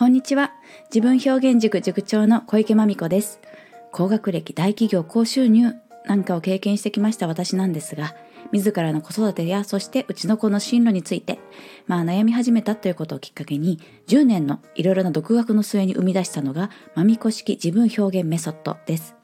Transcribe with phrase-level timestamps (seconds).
[0.00, 0.54] こんにちは。
[0.84, 3.38] 自分表現塾塾長の小池真美子です。
[3.92, 5.74] 高学歴、大企業、高収入
[6.06, 8.14] なんかを経験してきました私なんですが、
[8.50, 11.38] 自らの子育てや、そしてうちの子の進路について、
[11.86, 19.16] まあ悩み始めたということをきっかけに、10年のいろいろな独学の末に生み出したのが、まみこ式自分表現メソッドです。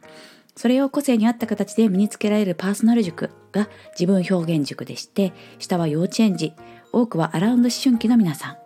[0.57, 6.53] それを個性に合った形で身につけられるパーソナル塾が自分表現塾でして、下は幼稚園児、
[6.93, 8.66] 多くはアラウンド思春期の皆さん。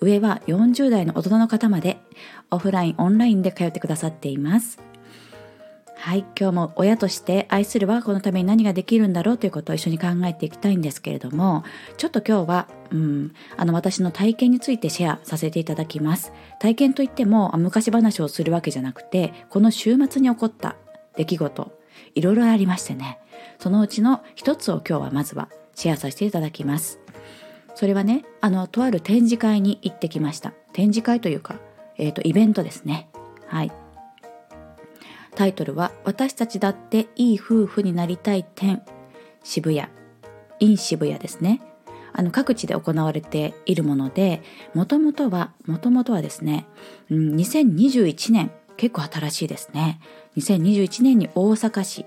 [0.00, 1.98] 上は40代の大人の方まで
[2.50, 4.78] オフライン、オンラインで通ってくださっています。
[5.94, 11.62] はい、今日も親として愛する我が子のために何ができるんだろうということを一緒に考えていきたいんですけれども、
[11.98, 16.32] ちょっと今日は、うん、あの私の体験についてシェアさせていただきます。
[16.58, 20.76] 体験といっても昔話をするわけじゃなくて、この週末に起こった
[21.16, 21.78] 出来事、
[22.14, 23.18] いろいろありましてね、
[23.58, 26.99] そのうちの一つを今日はまずはシェアさせていただきます。
[27.80, 30.52] それはね、あの、とある展示会に行ってきました。
[30.74, 31.58] 展示会というか、
[31.96, 33.08] えっ、と、イベントですね。
[33.46, 33.72] はい。
[35.34, 38.82] タイトルは、私たちだっていい夫婦になりたい展、
[39.42, 39.88] 渋谷、
[40.58, 41.62] in 渋谷ですね。
[42.12, 44.42] あの、各地で行われているもので、
[44.74, 46.66] もともとは、もともとはですね、
[47.08, 50.00] うん、2021年、結構新しいですね。
[50.36, 52.04] 2021年に大阪市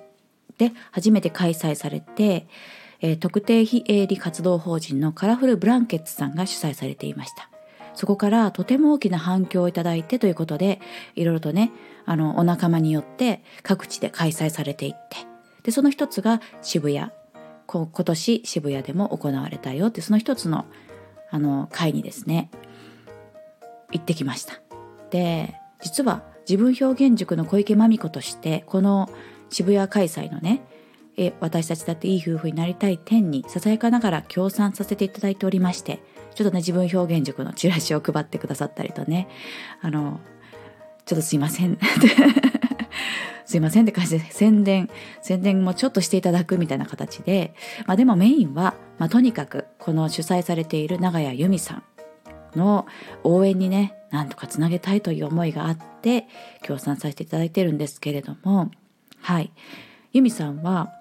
[0.59, 2.45] で初めて開催されて、
[3.03, 7.49] えー特定非営利活動法人のカラフルブランケッツさんが主催されていました。
[7.93, 10.79] そこからとても大きな反響をいただいてということで、
[11.15, 11.71] いろいろとね、
[12.05, 15.17] あの、お仲間によって各地で開催されていって、
[15.63, 17.11] で、その一つが渋谷。
[17.67, 20.65] 今年渋谷でも行われたよって、その一つの、
[21.29, 22.49] あの、会にですね、
[23.91, 24.61] 行ってきました。
[25.11, 29.09] で、実は自分表現塾の小池真美子として、この
[29.49, 30.61] 渋谷開催のね、
[31.17, 35.99] え私たちだっていい夫婦になりたい点にささやかながら協賛させていただいておりまして
[36.33, 39.27] ちょっとね自分表現塾のチラシを配ってくださったりとね
[39.81, 40.19] あの
[41.05, 41.77] ちょっとすいません。
[43.45, 44.89] すいませんって感じで宣伝
[45.21, 47.53] 宣伝もちょっとしていただくみたいな形で、
[47.85, 51.83] まあ、でもメインは、まあ、とにかくこの主催されている長屋由美さん
[52.57, 52.87] の
[53.23, 56.25] 応援にねなんとかつなげたいという思いがあって
[56.63, 58.71] 協賛させていただいてるんですけれども
[59.21, 59.51] はい。
[60.13, 60.93] 由美さんは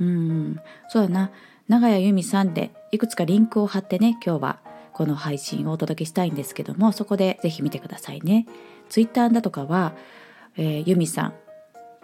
[0.00, 1.30] うんそうだな。
[1.68, 4.58] 長屋由美さんでいくつかリンクを貼ってね今日は
[4.92, 8.46] この配信をお届けしたいんですけどもそこでぜひ見てくださいね。
[8.88, 9.94] ツイッターだとかは、
[10.56, 11.32] えー由美さ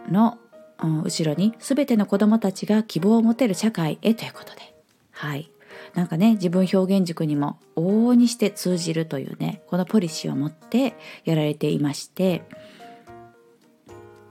[0.08, 0.38] んの、
[0.82, 4.74] うん後ろに全ての子どもたちが希望を持てる社会へということで。
[5.12, 5.50] はい。
[5.94, 12.44] なんかね自分表現塾にも往々にして通じるというねこのポリシーを持ってやられていまして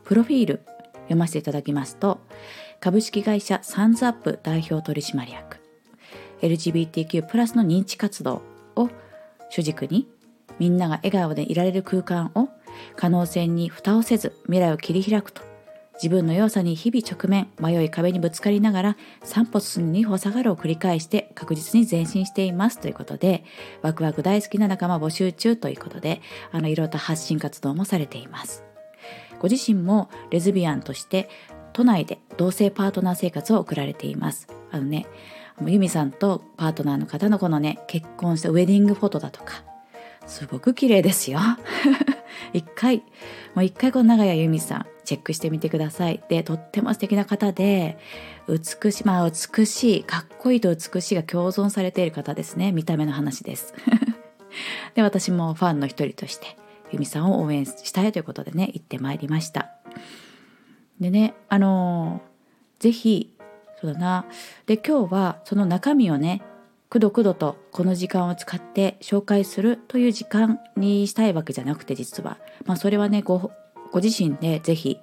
[0.03, 0.61] プロフィール
[0.93, 2.19] 読ませていただきますと
[2.79, 5.57] 株式会社サンズアップ代表取締役。
[6.41, 8.41] LGBTQ+ プラスの認知活動
[8.77, 8.89] を
[9.49, 10.07] 主軸に
[10.59, 12.47] みんなが笑顔でいられる空間を
[12.95, 15.41] 可能性に蓋をせず未来を切り開くと。
[15.95, 22.79] 自分の良さに日々直面迷い壁にぶつかりながら3歩進んで2歩下がるを繰り返して確実に前進しています。
[22.79, 23.43] ということで
[23.81, 26.21] ワクワク大好きな仲間募集中ということで
[26.53, 28.63] あのいろいろと発信活動もされています。
[29.39, 31.29] ご自身もレズビアンとして
[31.79, 34.49] 都内で同性パートナー生活を送られています。
[34.69, 35.07] あのね
[35.65, 39.63] ユミさんとパートナーの方のこのね結婚したウェディングフォトだとか
[40.27, 41.39] すごく綺麗ですよ。
[42.51, 42.97] 一回
[43.55, 46.21] もう一回この長屋由美さんチェックしてみてください。
[46.27, 47.97] でとっても素敵な方で
[48.49, 52.73] 美しいまあ美しいかっこいいと美しいが共存されている方ですね。
[52.73, 53.73] 見た目の話です。
[54.95, 56.57] で私もファンの一人として
[56.91, 59.69] 由美さんを応援したいということでね行ってまいりました。
[60.99, 62.29] でねあのー
[62.79, 63.35] ぜひ
[63.79, 64.25] そうだな。
[64.65, 66.41] で今日はその中身をね
[66.89, 72.37] くどくどとこの時間を使って紹介するという時間にしたいわけじゃなくて実は。
[72.65, 73.51] まあそれはねご
[73.91, 74.97] ご自身でぜひ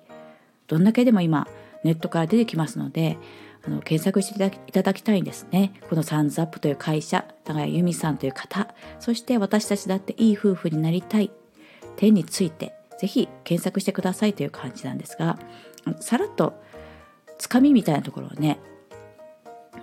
[0.67, 1.47] どんだけでも今
[1.85, 3.19] ネットから出てきますので
[3.65, 5.75] あの検索していただきただきたいんですね。
[5.89, 11.31] このサンズアップという会社長谷由美さんという方そして私たちだっていい夫婦になりたい。
[11.97, 15.39] 点についてぜひ検索してくださいという感じなんですが
[16.01, 16.55] さらっと
[17.39, 18.59] つかみみたいなところをね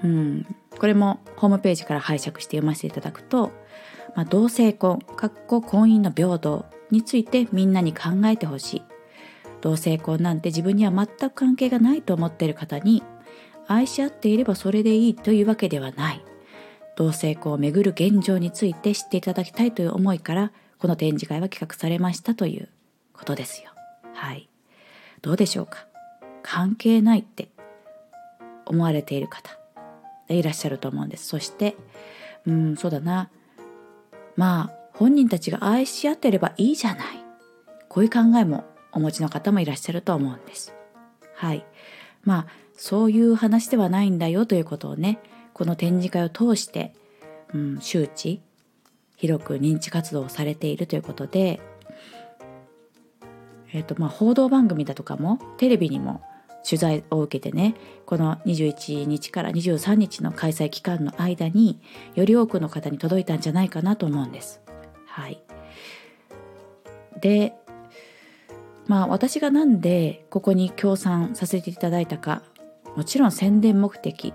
[0.03, 0.45] うん、
[0.77, 3.51] これもホームページから拝借して読ませていただくと、
[4.15, 8.81] まあ、同性婚かっこ婚姻の平等についてみんなに考えてほしい。
[9.61, 13.01] 同性婚なんて自分には全く関係がないと思っている方に
[13.65, 16.23] 愛し合っていればそれでいいというわけではない。
[16.95, 22.69] 同性婚をめぐる現状について知っていただきたいという思いからこの展示会は企画されましたという
[23.13, 23.71] ことですよ。
[24.13, 24.49] はい。
[25.21, 25.87] どうでしょうか？
[26.41, 27.47] 関係ないって
[28.65, 29.57] 思われている方
[30.29, 31.27] いらっしゃると思うんです。
[31.27, 31.75] そして
[32.45, 33.29] うんそうだな。
[34.35, 37.05] まあ本人たちが愛し合ってればいいじゃない。
[37.87, 40.73] こういう考えもお持ちの方もいらっしゃると思うんです。
[41.35, 41.65] はい。
[42.23, 45.19] まあそういう話ではないんだよということをね
[45.53, 46.93] この展示会を通して、
[47.53, 48.41] うん、周知
[49.15, 51.61] 広く認知活動をされているということで、
[53.73, 56.21] えーとまあ、報道番組だとかもテレビにも
[56.63, 57.75] 取材を受けてね
[58.05, 61.81] この21日から23日の開催期間の間に
[62.15, 64.61] より多くの方に届いたんじゃないかなと思うんです。
[65.07, 65.43] はい、
[67.19, 67.53] で
[68.87, 72.43] まあ私が何でここに協賛させていただいたか
[72.95, 74.33] もちろん宣伝目的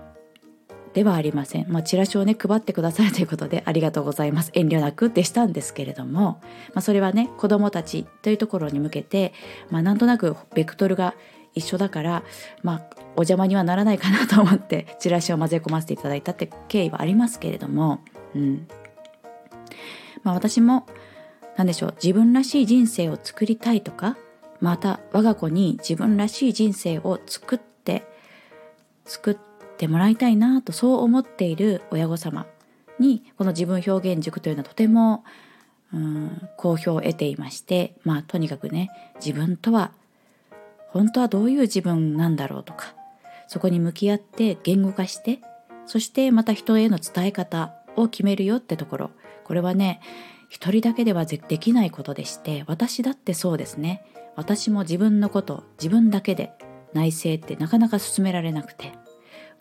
[0.93, 1.71] ではありません。
[1.71, 6.41] まあ、チラシをね配ってくださいということでありがとうございます遠慮なくってしたんですけれども、
[6.73, 9.33] まあ、それはね子どもたちというところに向けて、
[9.69, 11.15] まあ、なんとなくベクトルが
[11.55, 12.23] 一緒だから、
[12.63, 18.03] まあ、お邪魔にはならないかなと思ってチラシを混ぜ込ませていただいたって経緯はありますけれども、
[18.35, 18.67] うん
[20.23, 20.85] まあ、私も
[21.55, 24.17] 何でしょう自分らしい人生を作りたいとか
[24.59, 28.03] また我が子に自分らしい人生を作って
[29.05, 29.48] 作って
[29.79, 32.45] てもらいたいなとそう思っている親御様
[32.99, 35.23] にこの自分表現塾というのはとても
[35.93, 39.91] うん好評を得ていましてまあとにかくね自分とは
[40.89, 42.93] 本当はどういう自分なんだろうとか
[43.47, 45.39] そこに向き合って言語化して
[45.85, 49.11] そしてまた人への伝え方を決めるよってところ。
[49.43, 50.01] これはね
[50.49, 54.03] 一人だけではできないことでして私だってそうですね。
[54.35, 56.51] 私も自分のこと自分だけで
[56.93, 58.93] 内政ってなかなか進められなくて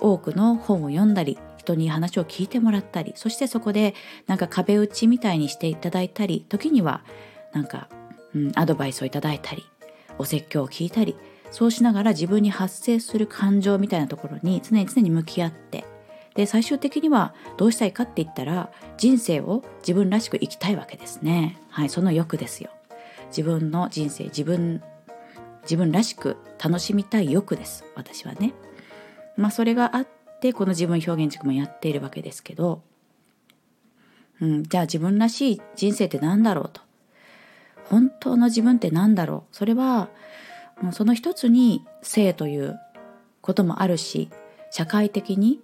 [0.01, 3.95] 多くの本を読んだり人に話を聞いてもらったりそしてそこで
[4.27, 7.03] なんか壁打ちみたいにしていただいたり時には
[7.53, 7.89] なんか、
[8.35, 9.65] うん、アドバイスをいただいたり
[10.19, 11.17] お説教を聞いたり
[11.51, 15.85] そうしながら自分に発生する感情みたいなところに常に常に向き合って
[16.35, 21.59] で最終的にはどうしたいかって言ったら人生を自分らしく生きたいわけですね。
[21.69, 22.71] はいその欲ですよ。
[23.31, 24.81] 自分の人生自分
[25.63, 28.53] 自分らしく楽しみたい欲です私はね。
[29.39, 30.09] まあそれがあっ
[30.41, 32.83] てこの自分表現塾もやっているわけですけど、
[34.41, 36.83] うん、じゃあ自分らしい人生って何だろうと
[37.85, 40.09] 本当の自分って何だろうそれは
[40.83, 42.79] もうその一つに性という
[43.41, 44.29] こともあるし
[44.71, 45.61] 社会的に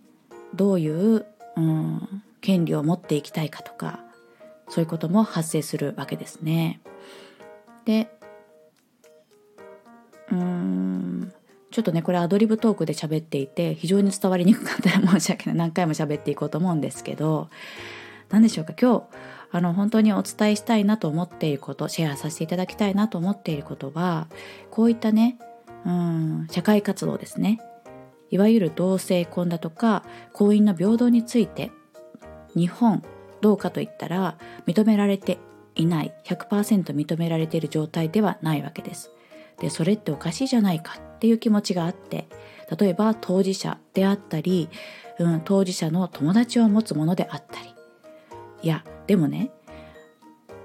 [0.55, 1.27] どういう、
[1.57, 4.01] うん、権利を持っていきたいかとか
[4.69, 6.81] そういうことも発生するわけですね。
[7.85, 8.09] で
[10.33, 11.14] うん
[11.75, 15.59] ちょっとねこれアドリブトークで喋っていて非常に伝わりにくかったら申し訳ない。
[15.59, 17.49] 何回も喋っていこうと思うんですけど
[18.31, 18.75] 何でしょうか？
[18.81, 19.05] 今日
[19.51, 24.29] あの本当にお伝えしたいなと思っていることシェアさせていただきたいなと思っていることは
[24.71, 25.37] こういったね
[25.85, 27.59] うん社会活動ですね。
[28.31, 31.73] いわゆる同性婚だとか婚姻の平等について
[32.55, 33.03] 日本
[33.41, 34.39] どうかといったら
[34.69, 35.39] 認められて
[35.75, 39.11] いない100%認められている状態ではないわけです。
[39.61, 42.29] でそれっておかしいじゃないかっていう気持ちがあって
[42.79, 44.69] 例えば当事者であったり、
[45.19, 47.75] うん、当事者の友達を持つものであったり。
[48.63, 49.51] いやでもね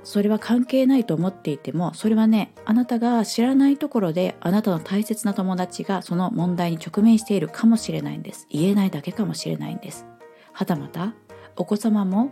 [0.04, 8.48] それは関係ないと思っていてもそれはねあなたが知らないところであなたの大切な友達がその問題に直面しているかもしれないんです。
[8.50, 10.06] 言えないだけかもしれないんです。
[10.54, 11.14] はたまた
[11.58, 12.32] お子様も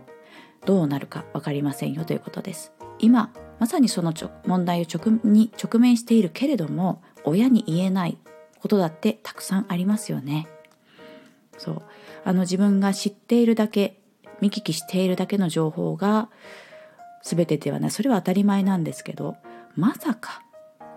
[0.64, 2.72] どうなるか分かりませんよということです。
[2.98, 4.12] 今まさにその
[4.46, 8.18] 問題を直に直面しているけれども親に言えない
[8.60, 10.46] ことだってたくさんありますよね。
[11.58, 11.82] そう。
[12.24, 14.00] あの自分が知っているだけ
[14.40, 16.28] 見聞きしているだけの情報が
[17.22, 17.90] 全てではない。
[17.90, 19.36] それは当たり前なんですけど
[19.74, 20.42] まさか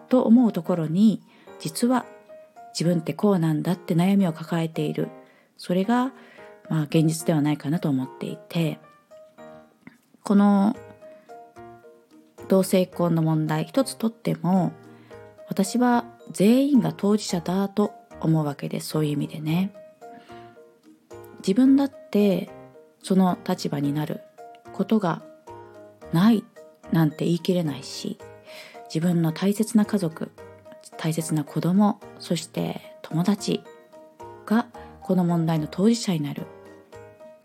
[0.10, 1.22] と思うところに
[1.60, 2.06] 実は
[2.74, 5.10] 自分ってこうなんだって悩みを抱えている。
[5.58, 6.12] それが
[6.70, 8.80] まあ現実ではないかなと思っていて
[10.24, 10.76] この
[12.52, 14.74] 同性婚の問題一つとっても
[15.48, 19.72] 私は全員が当事者だと思うわけですそういう意味でね。
[21.40, 22.50] 自分だって
[23.02, 24.20] その立場になる
[24.74, 25.22] ことが
[26.12, 26.44] ない
[26.92, 28.20] なんて言い切れないし
[28.94, 30.30] 自分の大切な家族
[30.98, 33.64] 大切な子供そして友達
[34.46, 34.68] が
[35.02, 36.48] この問題の当事者になる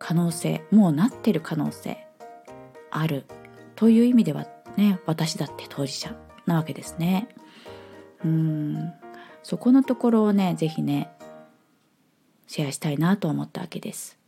[0.01, 1.97] 可能性もうなってる可能性
[2.91, 3.25] ある
[3.77, 6.17] という意味ではね私だって当事者
[6.47, 7.29] なわけですね。
[8.25, 8.93] うん。
[9.43, 11.11] そこのところをね是非ね
[12.47, 14.19] シェアしたいなと思ったわけです。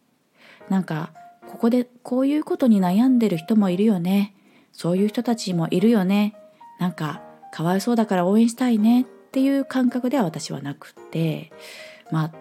[0.69, 1.13] なんか
[1.49, 4.35] ここでこういうことに悩んでる人もいるよね。
[4.73, 6.35] そういう人たちもいるよね。
[6.79, 9.03] なんかかわいそうだから応援したいね。
[9.03, 11.53] っていう感覚では私はなくって。
[12.11, 12.33] まあ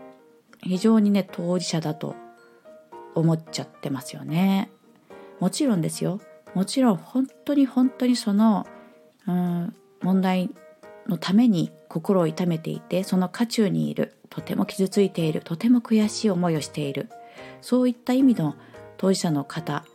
[0.61, 2.15] 非常にね当事者だと
[3.15, 4.69] 思っちゃってますよね。
[5.39, 6.19] もちろんですよ。
[6.53, 8.65] もちろん本当に本当にその、
[9.27, 10.49] うん、問題
[11.07, 17.09] のために心を痛めていてその渦中にいるとても傷ついているとても悔しい思いをしている
[17.61, 18.55] そういった意味の
[18.97, 19.85] 当事者の方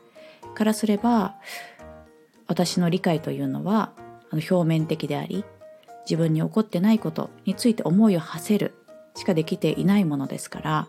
[0.55, 1.37] からすれば
[2.47, 3.93] 私の理解というのは
[4.31, 5.45] あの表面的であり
[6.05, 8.75] 自分に起こってないことについて思いを馳せる
[9.15, 10.89] しかできていないものですから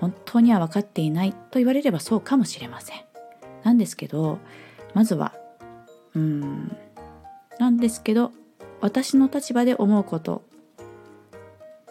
[0.00, 3.00] 本当には分かっていないと言われればそうかもしれません。
[3.62, 4.38] なんですけど
[4.96, 5.34] まずは。
[6.14, 6.74] うん。
[7.58, 8.32] なんですけど
[8.80, 10.42] 私の立場で思うこと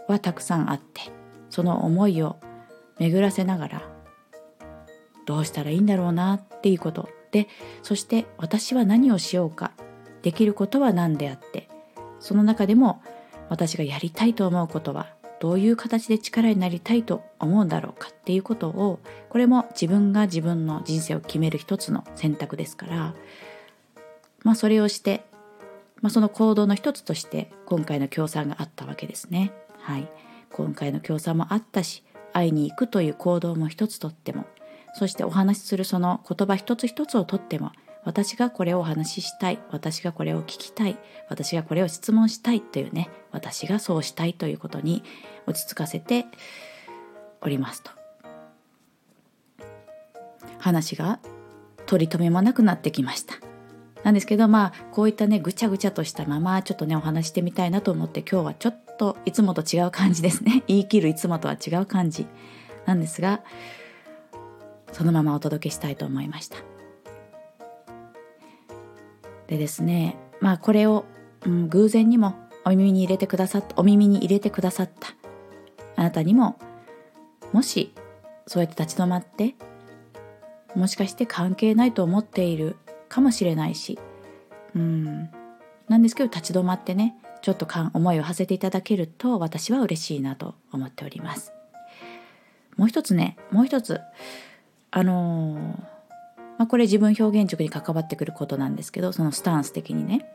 [0.07, 1.01] はたくさんあって
[1.51, 2.37] その思いを
[2.97, 3.81] 巡らせながら
[5.25, 7.07] どうしたらいいんだろうなっていうこと。
[7.31, 7.47] で
[7.83, 9.71] そして私は何をしようか
[10.23, 11.69] できることは何であって
[12.19, 13.03] その中でも
[13.49, 18.99] 私がやりたいと思うことはどういう形で力になりたいと思うんだろうかっていうことを
[19.29, 23.15] これも自分が自分の人生を決める一つの選択ですから
[24.43, 25.25] まあそれをして、
[26.01, 29.51] まあ、その行動の一つとして今回の協賛があったわけですね。
[29.79, 30.07] はい、
[30.51, 34.45] 今回の協賛もあったし会いに行くという行動も一つとっても
[34.93, 37.71] そしてお話しするその言葉一つ一つをとっても
[38.05, 40.97] 私がこれをお話ししたい私がこれを聞きたい
[41.27, 45.03] 私がこれを質問したいというね私がそうしたいということに
[45.47, 46.25] 落ち着かせて
[47.41, 47.91] おりますと。
[50.59, 51.19] 話が
[51.85, 53.35] 取り留めもなくなってきました。
[54.03, 60.63] なんですけどまあこういったねぐちゃぐちゃとしたままちょっとねお話してみたいなと思って今日はちょっといつもと違う感じですね。
[60.67, 62.27] 言い切るいつもとは違う感じ
[62.85, 63.41] なんですが
[64.91, 66.74] そのままお届けしたいと思いました。
[69.47, 71.05] でですねまあこれを、
[71.45, 72.35] うん、偶然にも
[72.65, 75.09] お耳に入れてくださったお耳に入れてくださった
[75.95, 76.57] あなたにも
[77.51, 77.93] もし
[78.47, 79.55] そうやって立ち止まって
[80.75, 82.75] もしかして関係ないと思っている
[83.07, 83.97] かもしれないし
[84.75, 85.29] うん
[85.87, 91.53] なんですけど立ち止まってねちょっと思いを馳せていただけると私は嬉しいなと思っております。
[92.75, 94.01] もう一つねもう一つ
[94.91, 95.77] あのー、
[96.57, 100.25] まあ、これ自分表現塾に関わってくることなんですけどそのスタンス的にね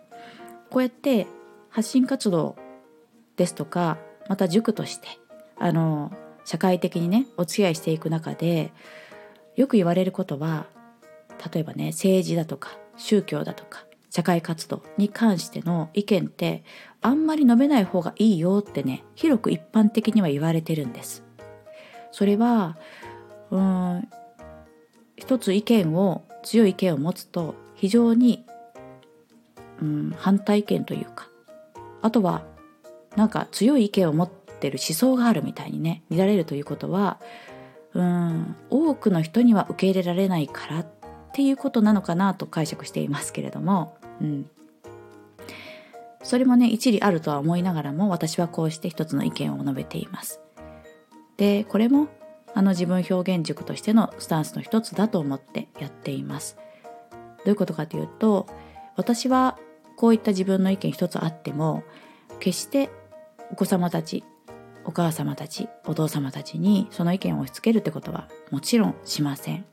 [0.71, 1.27] こうやって
[1.71, 2.57] 発信活動
[3.37, 3.99] ですとか
[4.29, 5.09] また塾として
[5.59, 6.13] あの
[6.45, 8.73] 社会的にねお付き合いしていく中で
[9.57, 10.67] よく言われることは
[11.53, 16.65] 例えばね政治だとか宗教だとか社会活動に関しての意見って
[17.01, 21.25] あんまり述べない方がいいよってね広く一般的には言われてるんです。
[22.11, 22.77] それは
[23.51, 24.09] うん
[25.21, 28.45] 一つ意見を強い意見を持つと非常に、
[29.81, 31.29] うん、反対意見というか
[32.01, 32.43] あとは
[33.17, 37.21] なんか強い意見を持ってる思想があるみたいにね見られるということは
[37.93, 40.87] うん多くの人には受け入れられないからっ
[41.33, 44.51] ていうことなのかなと解釈していますけれども、うん、
[46.23, 50.41] それもね一理あるとは思いながらも私はこうして一つの意見を述べています。
[51.37, 52.09] でこれも
[52.55, 56.57] あの自分表現塾としてのスタンスの一つだと思ってやっています。
[57.39, 58.47] どういうことかというと
[58.97, 59.59] 私は
[59.97, 61.83] こういった自分の意見一つあっても
[62.39, 62.91] 決して
[63.51, 64.25] お子様たち
[64.85, 69.65] お母様たちお父様たちにその意見を押し付けるってことはもちろんしません。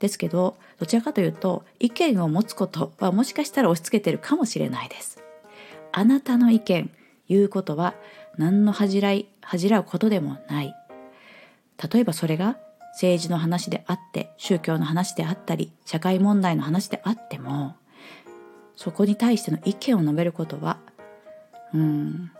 [0.00, 5.22] ですけどどちらかというと意見を持つことはもしかしたら押し付けてるかもしれないです。
[5.90, 6.90] あなたの意見
[7.28, 7.94] 言うことは
[8.36, 10.74] 何の恥じらい恥じらうことでもない
[11.92, 12.58] 例えばそれが
[12.92, 17.76] 政治の話であって宗教の話であったり社会問題の話であっても
[18.76, 20.78] そこに対しての意見を述べることは
[21.72, 22.32] うん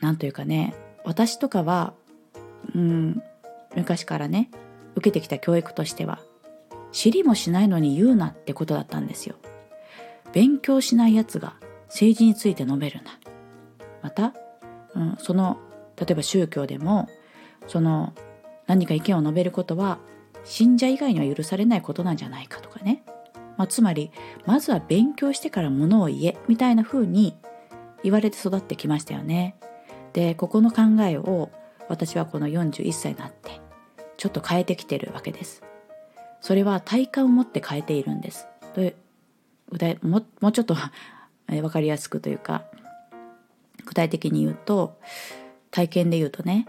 [0.00, 1.94] なんというかね私とかは
[2.74, 3.22] うん
[3.76, 4.50] 昔からね
[4.96, 6.20] 受けてきた教育としては
[6.92, 9.34] 知りもしないのに言うなってことだったんですよ。
[10.32, 11.54] 勉強しないやつが
[11.88, 13.18] 政治について述べるな。
[14.02, 14.32] また、
[14.94, 15.58] うん、その
[15.98, 17.08] 例えば宗教でも
[17.66, 18.12] その
[18.66, 19.98] 何か意見を述べることは
[20.44, 23.02] 信者以外には許されないことなんじゃないかとかね、
[23.56, 24.10] まあ、つまり
[24.46, 27.36] まずは勉強してからものを言えみたいな風に
[28.02, 29.56] 言われて育ってきましたよね。
[30.12, 31.50] でここの考えを
[31.88, 33.60] 私はこの41歳になって
[34.16, 35.62] ちょっと変えてきてるわけです。
[36.40, 38.46] それは体感を持って変えているんです。
[40.02, 40.76] もうちょっと
[41.48, 42.64] 分かりやすくというか
[43.84, 44.98] 具体的に言うと
[45.74, 46.68] 体験で言うとね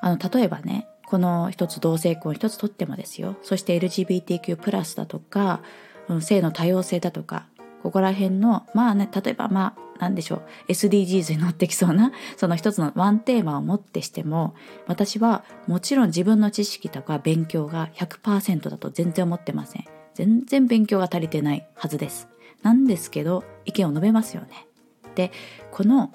[0.00, 3.36] あの例えばねこの一つ同性婚一つとってもですよ。
[3.42, 5.60] そして LGBTQ+ プラスだとか、
[6.08, 7.46] うん、性の多様性だとか
[7.82, 14.54] ここら辺のまあね例えばまあ何でしょう SDGs に乗ってきそうな その一つのワンテーマをもってしても
[14.86, 19.84] 私はもちろん自分の知識とか勉強が100%だと全然思ってません。
[20.14, 22.28] 全然勉強が足りてないはずです。
[22.62, 24.66] なんですけど意見を述べますよね。
[25.14, 25.32] で
[25.70, 26.12] この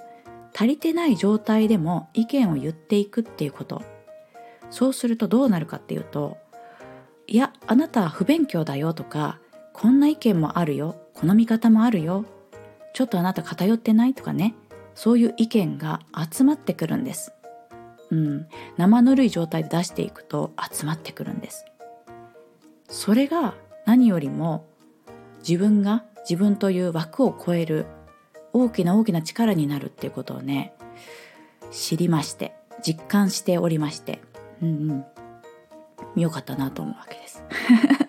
[0.54, 3.82] 足りてない状態でも意見を言っていくっていうこと
[4.70, 6.38] そうするとどうなるかっていうと
[7.28, 9.40] いやあなたは不勉強だよとか
[9.74, 12.26] こんな意見もあるよこの見方もあるよ
[12.94, 14.56] ちょっとあなた偏ってないとかね
[14.96, 17.34] そういう意見が集まってくるんです。
[18.12, 21.66] うん、生ぬるい状態で出していくと集まってくるんです。
[22.88, 23.56] それが
[23.86, 24.68] 何よりも
[25.40, 27.88] 自分が自分という枠を超える
[28.54, 30.74] 大きな大きな力になるっていうことをね
[31.72, 32.54] 知りまして
[32.86, 34.22] 実感しておりまして
[34.62, 36.22] うんうん。
[36.22, 37.44] よかったなと思うわけです。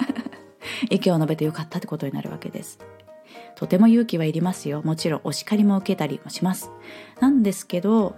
[0.91, 2.79] 意見を述べてよかったってことになるわけです。
[3.57, 4.83] とても勇気はいりますよ。
[4.85, 6.71] もちろんお叱りも受けたりもします。
[7.21, 8.17] なんですけど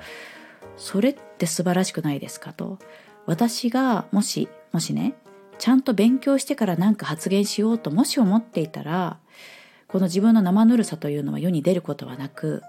[0.76, 2.78] それって素晴らしくないですかと。
[3.26, 5.14] 私がもしもしね
[5.59, 9.18] ちゃんと勉強してから何か発言しようともし思っていたら
[9.88, 12.62] この自分の生ぬるさというのは世に出ることはなく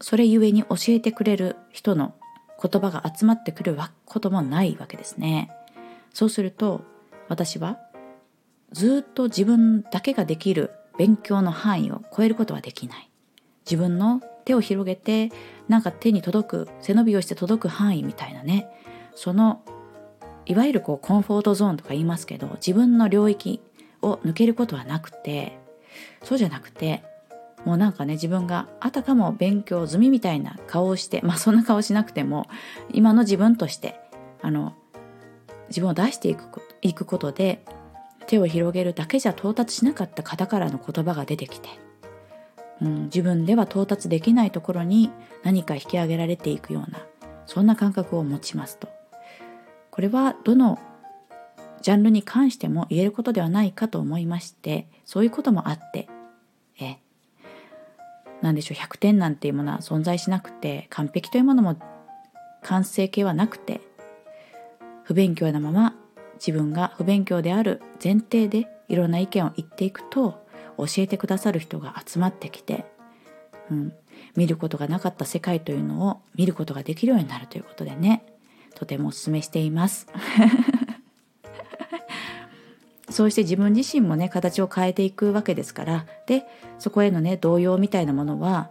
[0.00, 2.14] それゆえに教えてくれる人の
[2.60, 5.50] 言葉が集まってくることもないわけですね。
[6.12, 6.82] そうすると
[7.28, 7.78] 私は
[8.72, 13.10] ずっと自分だけができる勉強の範囲を超えることはできない。
[13.64, 15.30] 自分の手を広げて
[15.68, 18.66] なんか手に届く背伸びをして届く範囲みたいなね。
[19.14, 19.62] その
[20.46, 23.60] いわゆるこうコンフォートゾーンとか言いますけど自分の領域
[24.00, 25.58] を抜けることはなくて
[26.22, 27.02] そうじゃなくて
[27.64, 32.46] もうなんかね自分があたかも勉強済みみたいな顔をして まあそんな顔しなくても
[32.92, 34.00] 今の自分として
[34.42, 34.74] あの
[35.68, 37.64] 自分を出していくいくことで
[38.26, 41.68] 手を広げるだけじゃ到達しなかった方からの言葉が出てきて、
[42.80, 45.10] うん、自分では到達できないところに
[45.42, 47.00] 何か引き上げられていくような
[47.46, 48.88] そんな感覚を持ちますと。
[49.90, 50.78] これはどの
[51.82, 56.08] ジャンルに関しても言えることではないかと思いましてそういうこともあって
[56.80, 56.98] え
[58.42, 61.76] 何でしょう100点なんていうものは存在しなくて完璧というものも
[62.62, 63.80] 完成形はなくて
[65.04, 65.94] 不勉強なまま
[66.34, 72.84] 自分が不勉強である前提でいろんな意見を言っていくと教えてくださる人が集まってきて、
[73.70, 73.92] うん、
[74.36, 78.24] 見ることがなかった世界というのを見ることができるようになるということでね
[78.74, 80.06] とてもお勧めしています。
[83.18, 86.06] そうして自分自身もね形を変えていくわけですから。
[86.26, 86.44] で
[86.78, 88.70] そこへのね動揺みたいなものは、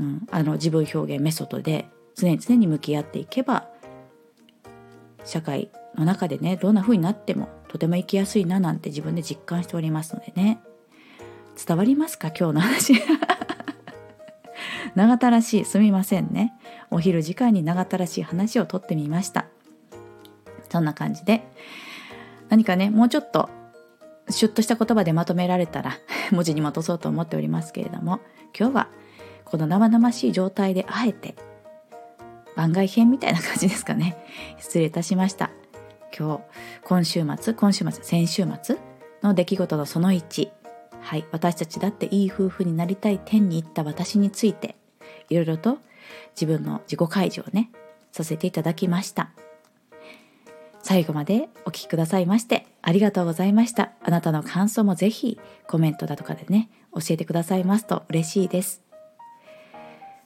[0.00, 3.68] うん、あの自分表現メソッドで常に常に向き合っていけば
[5.26, 10.62] 社会の中でねどんな風になってもとても生きやすいななんて自分で実感しておりますのでね。
[11.54, 12.28] 伝わりますか？
[12.28, 12.94] 今日の話。
[14.96, 16.54] 長たらしいすみませんね。
[16.90, 19.44] お昼時間に長たらしい話をとってみました。
[20.70, 21.46] そんな感じで
[22.48, 23.50] 何かねもうちょっと
[24.30, 25.98] シュッとした言葉でまとめられたら
[26.32, 28.20] 文字に戻そうと思っておりますけれども
[28.58, 28.88] 今日は
[29.44, 31.34] この生々しい状態であえて
[32.56, 34.16] 番外編みたいな感じですかね。
[34.58, 35.50] 失礼いたしました。
[36.16, 36.40] 今日
[36.84, 38.76] 今週末今週末先週末
[39.22, 40.50] の出来事のその1
[41.00, 44.76] はい私たちだっていい夫婦になりたい天に行った私について
[45.28, 45.78] いろいろと
[46.40, 47.70] 自分の自己開示をね
[48.12, 49.30] させていただきました。
[50.84, 58.82] 最後までお聴きくださいましてありがとうございましたあなたの感想もぜひコメントだとかでね教えてくださいますと嬉しいです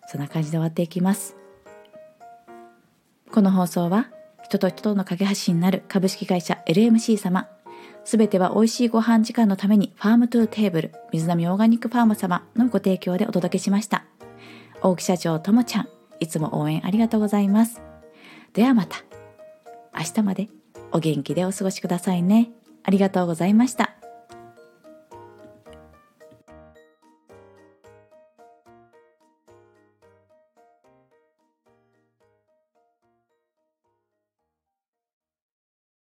[0.08, 1.36] そんな感じで終わっていきます
[3.30, 4.10] この放送は
[4.48, 7.48] 人と人との架け橋になる株式会社 LMC 様。
[8.04, 14.06] すべては美味しいご飯時間のために Farm to Table 水波オーガニックファーム様のご提供でお届けしました。
[14.80, 17.82] 大木社長ともちゃん、いつも応援ありがとうございます。
[18.54, 19.07] ではまた。
[19.98, 20.48] 明日まで
[20.92, 22.50] お元気でお過ごしくださいね。
[22.84, 23.94] ありがとうございました。